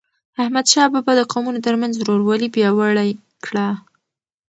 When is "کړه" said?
3.45-3.67